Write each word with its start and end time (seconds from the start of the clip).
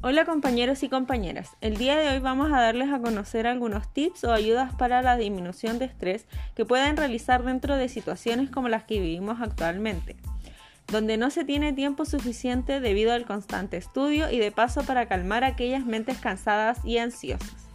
Hola 0.00 0.24
compañeros 0.24 0.84
y 0.84 0.88
compañeras, 0.88 1.56
el 1.60 1.76
día 1.76 1.96
de 1.96 2.08
hoy 2.08 2.20
vamos 2.20 2.52
a 2.52 2.60
darles 2.60 2.92
a 2.92 3.00
conocer 3.00 3.48
algunos 3.48 3.92
tips 3.92 4.22
o 4.22 4.32
ayudas 4.32 4.72
para 4.76 5.02
la 5.02 5.16
disminución 5.16 5.80
de 5.80 5.86
estrés 5.86 6.24
que 6.54 6.64
pueden 6.64 6.96
realizar 6.96 7.42
dentro 7.42 7.76
de 7.76 7.88
situaciones 7.88 8.48
como 8.48 8.68
las 8.68 8.84
que 8.84 9.00
vivimos 9.00 9.40
actualmente, 9.40 10.14
donde 10.86 11.16
no 11.16 11.30
se 11.30 11.44
tiene 11.44 11.72
tiempo 11.72 12.04
suficiente 12.04 12.78
debido 12.78 13.12
al 13.12 13.26
constante 13.26 13.76
estudio 13.76 14.30
y 14.30 14.38
de 14.38 14.52
paso 14.52 14.84
para 14.84 15.08
calmar 15.08 15.42
aquellas 15.42 15.84
mentes 15.84 16.18
cansadas 16.18 16.78
y 16.84 16.98
ansiosas. 16.98 17.68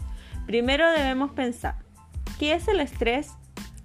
Primero 0.46 0.90
debemos 0.94 1.34
pensar, 1.34 1.76
¿qué 2.40 2.54
es 2.54 2.70
el 2.70 2.80
estrés? 2.80 3.32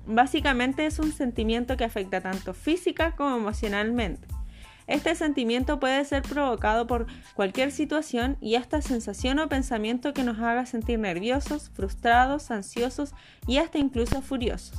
Básicamente 0.07 0.87
es 0.87 1.01
un 1.01 1.11
sentimiento 1.11 1.77
que 1.77 1.85
afecta 1.85 2.21
tanto 2.21 2.55
física 2.55 3.17
como 3.17 3.35
emocionalmente 3.37 4.38
este 4.89 5.15
sentimiento 5.15 5.79
puede 5.79 6.03
ser 6.07 6.23
provocado 6.23 6.87
por 6.87 7.07
cualquier 7.35 7.71
situación 7.71 8.39
y 8.41 8.55
esta 8.55 8.81
sensación 8.81 9.39
o 9.39 9.49
pensamiento 9.49 10.15
que 10.15 10.25
nos 10.25 10.39
haga 10.39 10.65
sentir 10.65 10.99
nerviosos, 10.99 11.71
frustrados, 11.75 12.51
ansiosos 12.51 13.13
y 13.47 13.59
hasta 13.59 13.77
incluso 13.77 14.23
furiosos. 14.23 14.79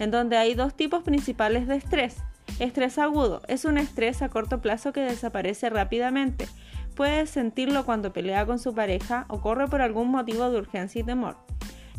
En 0.00 0.10
donde 0.10 0.36
hay 0.36 0.54
dos 0.54 0.74
tipos 0.74 1.04
principales 1.04 1.68
de 1.68 1.76
estrés. 1.76 2.16
Estrés 2.58 2.98
agudo 2.98 3.42
es 3.46 3.64
un 3.64 3.78
estrés 3.78 4.22
a 4.22 4.28
corto 4.28 4.60
plazo 4.60 4.92
que 4.92 5.02
desaparece 5.02 5.70
rápidamente. 5.70 6.48
Puede 6.96 7.26
sentirlo 7.26 7.84
cuando 7.84 8.12
pelea 8.12 8.44
con 8.44 8.58
su 8.58 8.74
pareja 8.74 9.24
o 9.28 9.40
corre 9.40 9.68
por 9.68 9.82
algún 9.82 10.08
motivo 10.10 10.50
de 10.50 10.58
urgencia 10.58 11.00
y 11.00 11.04
temor. 11.04 11.36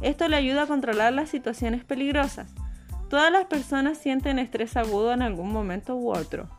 Esto 0.02 0.28
le 0.28 0.36
ayuda 0.36 0.64
a 0.64 0.68
controlar 0.68 1.14
las 1.14 1.30
situaciones 1.30 1.86
peligrosas. 1.86 2.53
Todas 3.09 3.31
las 3.31 3.46
personas 3.46 3.98
sienten 3.98 4.40
estrés 4.40 4.76
agudo 4.76 5.14
en 5.14 5.22
algún 5.22 5.53
momento 5.53 5.96
u 5.96 6.12
otro. 6.12 6.59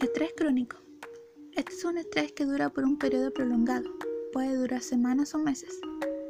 Estrés 0.00 0.34
crónico. 0.36 0.76
Este 1.54 1.72
es 1.72 1.82
un 1.84 1.96
estrés 1.96 2.30
que 2.32 2.44
dura 2.44 2.68
por 2.68 2.84
un 2.84 2.98
periodo 2.98 3.32
prolongado. 3.32 3.88
Puede 4.30 4.54
durar 4.54 4.82
semanas 4.82 5.34
o 5.34 5.38
meses. 5.38 5.80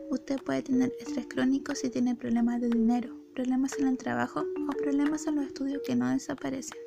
Usted 0.08 0.40
puede 0.42 0.62
tener 0.62 0.92
estrés 1.00 1.26
crónico 1.26 1.74
si 1.74 1.90
tiene 1.90 2.14
problemas 2.14 2.60
de 2.60 2.68
dinero, 2.68 3.16
problemas 3.34 3.76
en 3.80 3.88
el 3.88 3.98
trabajo 3.98 4.40
o 4.40 4.76
problemas 4.76 5.26
en 5.26 5.36
los 5.36 5.46
estudios 5.46 5.82
que 5.84 5.96
no 5.96 6.08
desaparecen. 6.08 6.78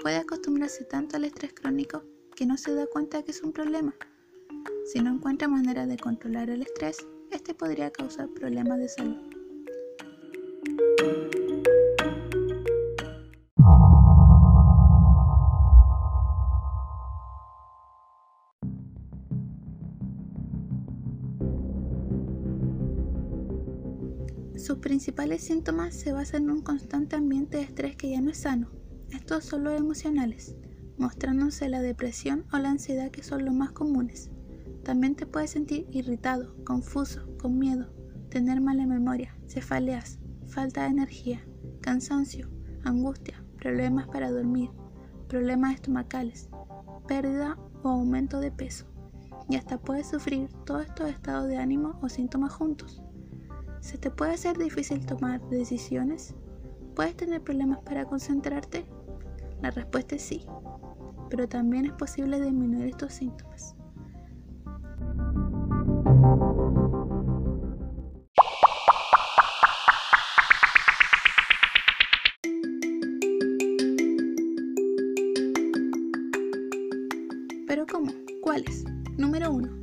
Puede 0.00 0.16
acostumbrarse 0.16 0.84
tanto 0.86 1.16
al 1.16 1.24
estrés 1.24 1.52
crónico 1.52 2.04
que 2.34 2.46
no 2.46 2.56
se 2.56 2.74
da 2.74 2.86
cuenta 2.86 3.22
que 3.22 3.32
es 3.32 3.42
un 3.42 3.52
problema. 3.52 3.94
Si 4.86 5.00
no 5.00 5.10
encuentra 5.10 5.46
manera 5.46 5.86
de 5.86 5.98
controlar 5.98 6.48
el 6.48 6.62
estrés, 6.62 7.06
este 7.30 7.52
podría 7.52 7.90
causar 7.90 8.30
problemas 8.30 8.78
de 8.78 8.88
salud. 8.88 9.29
Sus 24.60 24.76
principales 24.76 25.42
síntomas 25.42 25.94
se 25.94 26.12
basan 26.12 26.42
en 26.42 26.50
un 26.50 26.60
constante 26.60 27.16
ambiente 27.16 27.56
de 27.56 27.62
estrés 27.62 27.96
que 27.96 28.10
ya 28.10 28.20
no 28.20 28.30
es 28.30 28.42
sano. 28.42 28.68
Estos 29.10 29.46
son 29.46 29.64
los 29.64 29.80
emocionales, 29.80 30.54
mostrándose 30.98 31.70
la 31.70 31.80
depresión 31.80 32.44
o 32.52 32.58
la 32.58 32.68
ansiedad 32.68 33.10
que 33.10 33.22
son 33.22 33.46
los 33.46 33.54
más 33.54 33.72
comunes. 33.72 34.30
También 34.84 35.14
te 35.14 35.24
puedes 35.24 35.52
sentir 35.52 35.86
irritado, 35.90 36.54
confuso, 36.62 37.26
con 37.38 37.58
miedo, 37.58 37.90
tener 38.28 38.60
mala 38.60 38.86
memoria, 38.86 39.34
cefaleas, 39.48 40.18
falta 40.46 40.82
de 40.82 40.90
energía, 40.90 41.42
cansancio, 41.80 42.50
angustia, 42.84 43.42
problemas 43.56 44.08
para 44.08 44.30
dormir, 44.30 44.68
problemas 45.26 45.76
estomacales, 45.76 46.50
pérdida 47.08 47.58
o 47.82 47.88
aumento 47.88 48.40
de 48.40 48.52
peso. 48.52 48.84
Y 49.48 49.56
hasta 49.56 49.78
puedes 49.78 50.10
sufrir 50.10 50.50
todos 50.66 50.84
estos 50.84 51.08
estados 51.08 51.48
de 51.48 51.56
ánimo 51.56 51.98
o 52.02 52.10
síntomas 52.10 52.52
juntos. 52.52 53.02
¿Se 53.80 53.96
te 53.96 54.10
puede 54.10 54.34
hacer 54.34 54.58
difícil 54.58 55.04
tomar 55.06 55.40
decisiones? 55.48 56.34
¿Puedes 56.94 57.16
tener 57.16 57.42
problemas 57.42 57.80
para 57.80 58.04
concentrarte? 58.04 58.84
La 59.62 59.70
respuesta 59.70 60.16
es 60.16 60.22
sí, 60.22 60.44
pero 61.30 61.48
también 61.48 61.86
es 61.86 61.92
posible 61.92 62.40
disminuir 62.40 62.88
estos 62.90 63.14
síntomas. 63.14 63.74
¿Pero 77.66 77.86
cómo? 77.86 78.12
¿Cuáles? 78.42 78.84
Número 79.16 79.50
1 79.52 79.68
no 79.68 79.79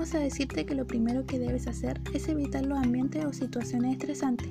vamos 0.00 0.14
a 0.14 0.18
decirte 0.20 0.64
que 0.64 0.74
lo 0.74 0.86
primero 0.86 1.26
que 1.26 1.38
debes 1.38 1.66
hacer 1.66 2.00
es 2.14 2.26
evitar 2.26 2.64
los 2.64 2.78
ambientes 2.78 3.22
o 3.22 3.34
situaciones 3.34 3.92
estresantes, 3.92 4.48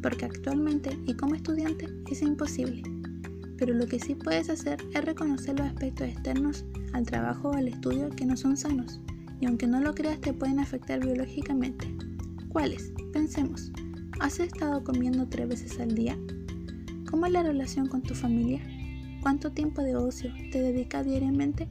porque 0.00 0.24
actualmente 0.24 0.96
y 1.04 1.14
como 1.14 1.34
estudiante 1.34 1.88
es 2.12 2.22
imposible. 2.22 2.80
Pero 3.58 3.74
lo 3.74 3.88
que 3.88 3.98
sí 3.98 4.14
puedes 4.14 4.50
hacer 4.50 4.78
es 4.94 5.04
reconocer 5.04 5.58
los 5.58 5.66
aspectos 5.66 6.06
externos 6.06 6.64
al 6.92 7.04
trabajo 7.06 7.48
o 7.48 7.54
al 7.54 7.66
estudio 7.66 8.08
que 8.10 8.24
no 8.24 8.36
son 8.36 8.56
sanos, 8.56 9.00
y 9.40 9.46
aunque 9.46 9.66
no 9.66 9.80
lo 9.80 9.96
creas 9.96 10.20
te 10.20 10.32
pueden 10.32 10.60
afectar 10.60 11.04
biológicamente. 11.04 11.92
¿Cuáles? 12.48 12.92
Pensemos. 13.12 13.72
¿Has 14.20 14.38
estado 14.38 14.84
comiendo 14.84 15.26
tres 15.26 15.48
veces 15.48 15.80
al 15.80 15.92
día? 15.96 16.16
¿Cómo 17.10 17.26
es 17.26 17.32
la 17.32 17.42
relación 17.42 17.88
con 17.88 18.00
tu 18.00 18.14
familia? 18.14 18.60
¿Cuánto 19.22 19.50
tiempo 19.50 19.82
de 19.82 19.96
ocio 19.96 20.32
te 20.52 20.62
dedicas 20.62 21.04
diariamente? 21.04 21.66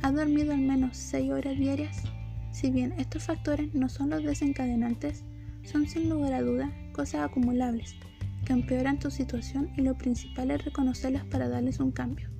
¿Has 0.00 0.14
dormido 0.14 0.54
al 0.54 0.62
menos 0.62 0.96
6 0.96 1.30
horas 1.30 1.58
diarias? 1.58 2.13
Si 2.54 2.70
bien 2.70 2.94
estos 2.98 3.24
factores 3.24 3.74
no 3.74 3.88
son 3.88 4.10
los 4.10 4.22
desencadenantes, 4.22 5.24
son 5.64 5.88
sin 5.88 6.08
lugar 6.08 6.34
a 6.34 6.40
duda 6.40 6.70
cosas 6.92 7.22
acumulables 7.22 7.96
que 8.46 8.52
empeoran 8.52 9.00
tu 9.00 9.10
situación 9.10 9.72
y 9.76 9.82
lo 9.82 9.98
principal 9.98 10.52
es 10.52 10.64
reconocerlas 10.64 11.24
para 11.24 11.48
darles 11.48 11.80
un 11.80 11.90
cambio. 11.90 12.30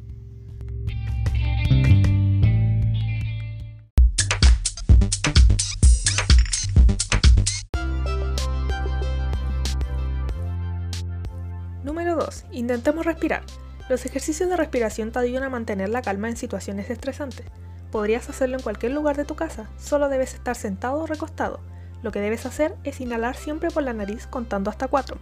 Número 11.83 12.15
2. 12.15 12.45
Intentemos 12.53 13.05
respirar. 13.05 13.43
Los 13.89 14.07
ejercicios 14.07 14.49
de 14.49 14.57
respiración 14.57 15.11
te 15.11 15.19
ayudan 15.19 15.43
a 15.43 15.51
mantener 15.51 15.89
la 15.89 16.03
calma 16.03 16.29
en 16.29 16.37
situaciones 16.37 16.89
estresantes. 16.89 17.47
Podrías 17.95 18.29
hacerlo 18.29 18.57
en 18.57 18.63
cualquier 18.65 18.91
lugar 18.91 19.17
de 19.17 19.25
tu 19.25 19.37
casa, 19.37 19.71
solo 19.79 20.09
debes 20.09 20.35
estar 20.35 20.57
sentado 20.57 20.99
o 20.99 21.07
recostado. 21.07 21.61
Lo 22.03 22.11
que 22.11 22.21
debes 22.21 22.45
hacer 22.45 22.75
es 22.83 23.01
inhalar 23.01 23.37
siempre 23.37 23.71
por 23.71 23.85
la 23.85 23.93
nariz 23.93 24.27
contando 24.27 24.69
hasta 24.69 24.89
4 24.89 25.17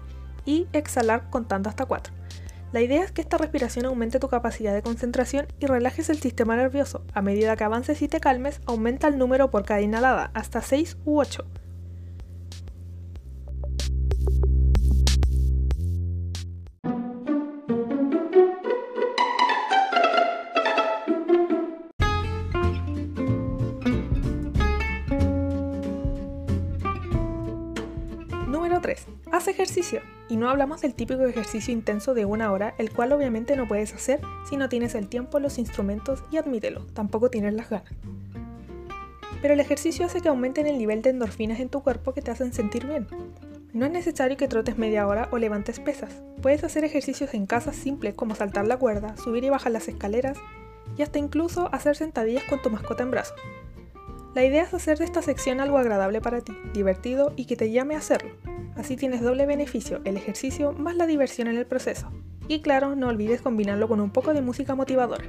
y 0.46 0.66
exhalar 0.72 1.28
contando 1.28 1.68
hasta 1.68 1.84
4. 1.84 2.14
La 2.72 2.80
idea 2.80 3.04
es 3.04 3.12
que 3.12 3.20
esta 3.20 3.36
respiración 3.36 3.84
aumente 3.84 4.18
tu 4.18 4.28
capacidad 4.28 4.72
de 4.72 4.80
concentración 4.80 5.48
y 5.60 5.66
relajes 5.66 6.08
el 6.08 6.18
sistema 6.18 6.56
nervioso. 6.56 7.04
A 7.12 7.20
medida 7.20 7.56
que 7.56 7.64
avances 7.64 8.00
y 8.00 8.08
te 8.08 8.20
calmes, 8.20 8.62
aumenta 8.64 9.06
el 9.06 9.18
número 9.18 9.50
por 9.50 9.66
cada 9.66 9.82
inhalada, 9.82 10.30
hasta 10.32 10.62
6 10.62 10.96
u 11.04 11.20
8. 11.20 11.44
Haz 29.32 29.48
ejercicio. 29.48 30.02
Y 30.28 30.36
no 30.36 30.50
hablamos 30.50 30.82
del 30.82 30.92
típico 30.92 31.24
ejercicio 31.24 31.72
intenso 31.72 32.12
de 32.12 32.26
una 32.26 32.52
hora, 32.52 32.74
el 32.76 32.92
cual 32.92 33.12
obviamente 33.12 33.56
no 33.56 33.66
puedes 33.66 33.94
hacer 33.94 34.20
si 34.46 34.58
no 34.58 34.68
tienes 34.68 34.94
el 34.94 35.08
tiempo, 35.08 35.40
los 35.40 35.56
instrumentos 35.56 36.22
y 36.30 36.36
admítelo, 36.36 36.84
tampoco 36.92 37.30
tienes 37.30 37.54
las 37.54 37.70
ganas. 37.70 37.90
Pero 39.40 39.54
el 39.54 39.60
ejercicio 39.60 40.04
hace 40.04 40.20
que 40.20 40.28
aumenten 40.28 40.66
el 40.66 40.76
nivel 40.76 41.00
de 41.00 41.10
endorfinas 41.10 41.60
en 41.60 41.70
tu 41.70 41.82
cuerpo 41.82 42.12
que 42.12 42.20
te 42.20 42.30
hacen 42.30 42.52
sentir 42.52 42.86
bien. 42.86 43.06
No 43.72 43.86
es 43.86 43.92
necesario 43.92 44.36
que 44.36 44.48
trotes 44.48 44.76
media 44.76 45.06
hora 45.06 45.30
o 45.32 45.38
levantes 45.38 45.80
pesas. 45.80 46.22
Puedes 46.42 46.62
hacer 46.62 46.84
ejercicios 46.84 47.32
en 47.32 47.46
casa 47.46 47.72
simples 47.72 48.12
como 48.12 48.34
saltar 48.34 48.66
la 48.66 48.76
cuerda, 48.76 49.16
subir 49.16 49.44
y 49.44 49.48
bajar 49.48 49.72
las 49.72 49.88
escaleras 49.88 50.36
y 50.98 51.02
hasta 51.02 51.18
incluso 51.18 51.70
hacer 51.72 51.96
sentadillas 51.96 52.44
con 52.44 52.60
tu 52.60 52.68
mascota 52.68 53.02
en 53.02 53.10
brazos. 53.10 53.38
La 54.34 54.44
idea 54.44 54.62
es 54.62 54.74
hacer 54.74 54.98
de 54.98 55.06
esta 55.06 55.22
sección 55.22 55.60
algo 55.60 55.78
agradable 55.78 56.20
para 56.20 56.42
ti, 56.42 56.52
divertido 56.74 57.32
y 57.34 57.46
que 57.46 57.56
te 57.56 57.70
llame 57.70 57.94
a 57.94 57.98
hacerlo. 57.98 58.51
Así 58.76 58.96
tienes 58.96 59.20
doble 59.20 59.46
beneficio, 59.46 60.00
el 60.04 60.16
ejercicio 60.16 60.72
más 60.72 60.96
la 60.96 61.06
diversión 61.06 61.48
en 61.48 61.56
el 61.56 61.66
proceso. 61.66 62.10
Y 62.48 62.62
claro, 62.62 62.96
no 62.96 63.08
olvides 63.08 63.42
combinarlo 63.42 63.86
con 63.86 64.00
un 64.00 64.10
poco 64.10 64.32
de 64.32 64.40
música 64.40 64.74
motivadora. 64.74 65.24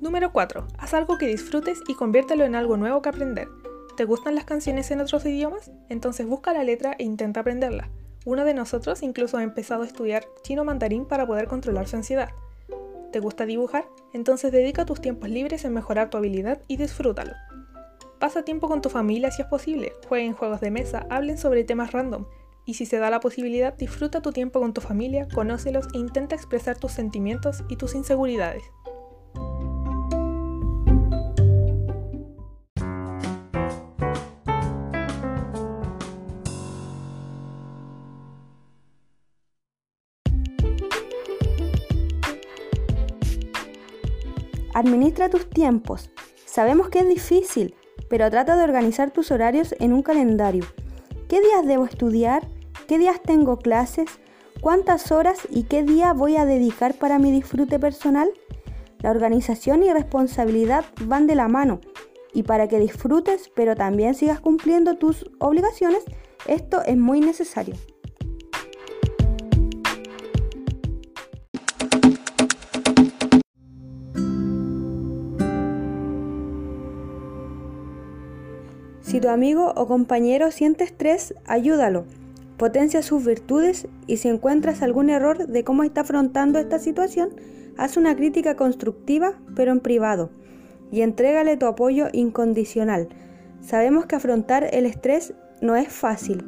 Número 0.00 0.32
4. 0.32 0.68
Haz 0.78 0.94
algo 0.94 1.18
que 1.18 1.26
disfrutes 1.26 1.80
y 1.88 1.94
conviértelo 1.94 2.44
en 2.44 2.54
algo 2.54 2.76
nuevo 2.76 3.02
que 3.02 3.08
aprender. 3.08 3.48
¿Te 3.96 4.04
gustan 4.04 4.36
las 4.36 4.44
canciones 4.44 4.90
en 4.90 5.00
otros 5.00 5.26
idiomas? 5.26 5.72
Entonces 5.88 6.26
busca 6.26 6.52
la 6.52 6.62
letra 6.62 6.94
e 6.98 7.04
intenta 7.04 7.40
aprenderla. 7.40 7.90
Uno 8.24 8.44
de 8.44 8.54
nosotros 8.54 9.02
incluso 9.02 9.36
ha 9.36 9.42
empezado 9.42 9.82
a 9.82 9.86
estudiar 9.86 10.26
chino 10.42 10.64
mandarín 10.64 11.04
para 11.04 11.26
poder 11.26 11.46
controlar 11.46 11.88
su 11.88 11.96
ansiedad. 11.96 12.30
¿Te 13.12 13.20
gusta 13.20 13.46
dibujar? 13.46 13.86
Entonces 14.12 14.50
dedica 14.50 14.86
tus 14.86 15.00
tiempos 15.00 15.28
libres 15.28 15.64
en 15.64 15.74
mejorar 15.74 16.10
tu 16.10 16.16
habilidad 16.16 16.60
y 16.66 16.76
disfrútalo. 16.78 17.32
Pasa 18.18 18.42
tiempo 18.42 18.68
con 18.68 18.80
tu 18.80 18.88
familia 18.88 19.30
si 19.30 19.42
es 19.42 19.48
posible, 19.48 19.92
jueguen 20.08 20.32
juegos 20.32 20.60
de 20.60 20.70
mesa, 20.70 21.06
hablen 21.10 21.36
sobre 21.36 21.64
temas 21.64 21.92
random, 21.92 22.24
y 22.64 22.74
si 22.74 22.86
se 22.86 22.98
da 22.98 23.10
la 23.10 23.20
posibilidad, 23.20 23.74
disfruta 23.74 24.22
tu 24.22 24.32
tiempo 24.32 24.60
con 24.60 24.72
tu 24.72 24.80
familia, 24.80 25.28
conócelos 25.32 25.86
e 25.94 25.98
intenta 25.98 26.34
expresar 26.34 26.78
tus 26.78 26.92
sentimientos 26.92 27.62
y 27.68 27.76
tus 27.76 27.94
inseguridades. 27.94 28.62
Administra 44.74 45.28
tus 45.30 45.48
tiempos. 45.48 46.10
Sabemos 46.46 46.88
que 46.88 46.98
es 46.98 47.08
difícil, 47.08 47.76
pero 48.08 48.28
trata 48.28 48.56
de 48.56 48.64
organizar 48.64 49.12
tus 49.12 49.30
horarios 49.30 49.72
en 49.78 49.92
un 49.92 50.02
calendario. 50.02 50.64
¿Qué 51.28 51.40
días 51.40 51.64
debo 51.64 51.84
estudiar? 51.84 52.48
¿Qué 52.88 52.98
días 52.98 53.22
tengo 53.22 53.56
clases? 53.58 54.10
¿Cuántas 54.60 55.12
horas 55.12 55.38
y 55.48 55.62
qué 55.62 55.84
día 55.84 56.12
voy 56.12 56.36
a 56.36 56.44
dedicar 56.44 56.94
para 56.94 57.20
mi 57.20 57.30
disfrute 57.30 57.78
personal? 57.78 58.28
La 58.98 59.12
organización 59.12 59.84
y 59.84 59.92
responsabilidad 59.92 60.84
van 61.02 61.28
de 61.28 61.36
la 61.36 61.46
mano 61.46 61.80
y 62.32 62.42
para 62.42 62.66
que 62.66 62.80
disfrutes 62.80 63.52
pero 63.54 63.76
también 63.76 64.16
sigas 64.16 64.40
cumpliendo 64.40 64.96
tus 64.96 65.30
obligaciones, 65.38 66.02
esto 66.48 66.82
es 66.82 66.96
muy 66.96 67.20
necesario. 67.20 67.76
Si 79.14 79.20
tu 79.20 79.28
amigo 79.28 79.72
o 79.76 79.86
compañero 79.86 80.50
siente 80.50 80.82
estrés, 80.82 81.34
ayúdalo, 81.46 82.04
potencia 82.56 83.00
sus 83.00 83.24
virtudes 83.24 83.86
y 84.08 84.16
si 84.16 84.26
encuentras 84.26 84.82
algún 84.82 85.08
error 85.08 85.46
de 85.46 85.62
cómo 85.62 85.84
está 85.84 86.00
afrontando 86.00 86.58
esta 86.58 86.80
situación, 86.80 87.28
haz 87.76 87.96
una 87.96 88.16
crítica 88.16 88.56
constructiva 88.56 89.34
pero 89.54 89.70
en 89.70 89.78
privado 89.78 90.30
y 90.90 91.02
entrégale 91.02 91.56
tu 91.56 91.66
apoyo 91.66 92.08
incondicional. 92.12 93.08
Sabemos 93.60 94.06
que 94.06 94.16
afrontar 94.16 94.68
el 94.72 94.84
estrés 94.84 95.32
no 95.60 95.76
es 95.76 95.92
fácil. 95.92 96.44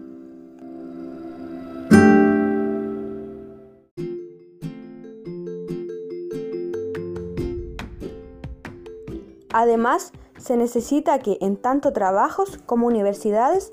Además, 9.52 10.10
se 10.46 10.56
necesita 10.56 11.18
que 11.18 11.38
en 11.40 11.56
tanto 11.56 11.92
trabajos 11.92 12.60
como 12.66 12.86
universidades 12.86 13.72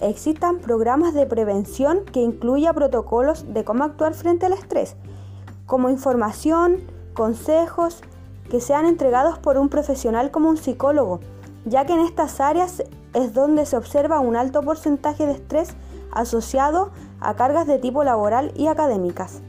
existan 0.00 0.60
programas 0.60 1.14
de 1.14 1.26
prevención 1.26 2.04
que 2.04 2.20
incluya 2.20 2.72
protocolos 2.72 3.52
de 3.52 3.64
cómo 3.64 3.82
actuar 3.82 4.14
frente 4.14 4.46
al 4.46 4.52
estrés, 4.52 4.94
como 5.66 5.90
información, 5.90 6.78
consejos 7.14 8.02
que 8.48 8.60
sean 8.60 8.86
entregados 8.86 9.40
por 9.40 9.58
un 9.58 9.68
profesional 9.68 10.30
como 10.30 10.48
un 10.48 10.58
psicólogo, 10.58 11.18
ya 11.64 11.86
que 11.86 11.94
en 11.94 12.00
estas 12.00 12.40
áreas 12.40 12.84
es 13.14 13.34
donde 13.34 13.66
se 13.66 13.76
observa 13.76 14.20
un 14.20 14.36
alto 14.36 14.62
porcentaje 14.62 15.26
de 15.26 15.32
estrés 15.32 15.74
asociado 16.12 16.92
a 17.18 17.34
cargas 17.34 17.66
de 17.66 17.78
tipo 17.78 18.04
laboral 18.04 18.52
y 18.54 18.68
académicas. 18.68 19.42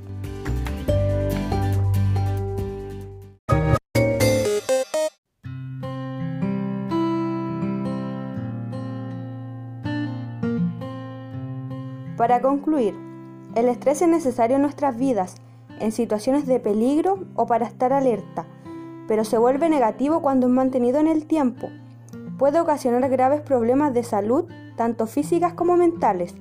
Para 12.23 12.41
concluir, 12.41 12.95
el 13.53 13.67
estrés 13.67 14.01
es 14.01 14.07
necesario 14.07 14.55
en 14.55 14.61
nuestras 14.61 14.95
vidas, 14.95 15.35
en 15.81 15.91
situaciones 15.91 16.45
de 16.45 16.61
peligro 16.61 17.25
o 17.35 17.47
para 17.47 17.65
estar 17.65 17.91
alerta, 17.91 18.45
pero 19.09 19.25
se 19.25 19.37
vuelve 19.37 19.67
negativo 19.67 20.21
cuando 20.21 20.47
es 20.47 20.53
mantenido 20.53 21.01
en 21.01 21.07
el 21.07 21.25
tiempo. 21.25 21.67
Puede 22.37 22.61
ocasionar 22.61 23.09
graves 23.09 23.41
problemas 23.41 23.93
de 23.93 24.05
salud, 24.05 24.45
tanto 24.77 25.05
físicas 25.05 25.53
como 25.53 25.75
mentales. 25.75 26.33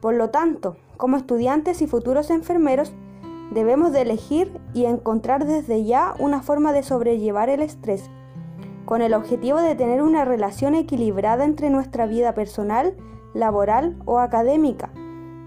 Por 0.00 0.14
lo 0.14 0.30
tanto, 0.30 0.78
como 0.96 1.16
estudiantes 1.16 1.80
y 1.80 1.86
futuros 1.86 2.30
enfermeros, 2.30 2.92
debemos 3.52 3.92
de 3.92 4.00
elegir 4.00 4.50
y 4.72 4.86
encontrar 4.86 5.46
desde 5.46 5.84
ya 5.84 6.16
una 6.18 6.42
forma 6.42 6.72
de 6.72 6.82
sobrellevar 6.82 7.50
el 7.50 7.62
estrés, 7.62 8.10
con 8.84 9.00
el 9.00 9.14
objetivo 9.14 9.60
de 9.60 9.76
tener 9.76 10.02
una 10.02 10.24
relación 10.24 10.74
equilibrada 10.74 11.44
entre 11.44 11.70
nuestra 11.70 12.06
vida 12.06 12.34
personal, 12.34 12.96
laboral 13.32 13.96
o 14.06 14.18
académica 14.18 14.90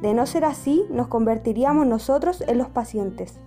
de 0.02 0.14
no 0.14 0.26
ser 0.26 0.46
así, 0.46 0.86
nos 0.90 1.08
convertiríamos 1.08 1.88
nosotros 1.88 2.44
en 2.48 2.58
los 2.58 2.70
pacientes. 2.70 3.40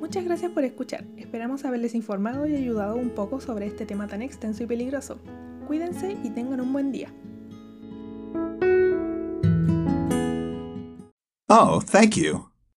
Muchas 0.00 0.24
gracias 0.24 0.50
por 0.50 0.64
escuchar. 0.64 1.04
Esperamos 1.16 1.64
haberles 1.64 1.94
informado 1.94 2.46
y 2.46 2.56
ayudado 2.56 2.96
un 2.96 3.10
poco 3.10 3.40
sobre 3.40 3.66
este 3.66 3.86
tema 3.86 4.08
tan 4.08 4.22
extenso 4.22 4.64
y 4.64 4.66
peligroso. 4.66 5.18
Cuídense 5.66 6.16
y 6.24 6.30
tengan 6.30 6.60
un 6.60 6.72
buen 6.72 6.90
día. 6.90 7.12
Oh, 11.48 11.80
thank 11.80 12.16
you. 12.16 12.49